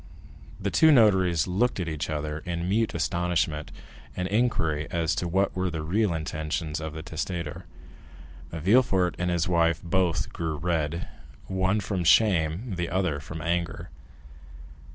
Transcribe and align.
The 0.59 0.71
two 0.71 0.91
notaries 0.91 1.45
looked 1.45 1.79
at 1.79 1.87
each 1.87 2.09
other 2.09 2.39
in 2.39 2.67
mute 2.67 2.95
astonishment 2.95 3.71
and 4.17 4.27
inquiry 4.27 4.87
as 4.89 5.13
to 5.13 5.27
what 5.27 5.55
were 5.55 5.69
the 5.69 5.83
real 5.83 6.11
intentions 6.15 6.79
of 6.81 6.93
the 6.93 7.03
testator. 7.03 7.65
Villefort 8.51 9.13
and 9.19 9.29
his 9.29 9.47
wife 9.47 9.79
both 9.83 10.33
grew 10.33 10.57
red, 10.57 11.07
one 11.45 11.79
from 11.81 12.03
shame, 12.03 12.73
the 12.77 12.89
other 12.89 13.19
from 13.19 13.43
anger. 13.43 13.91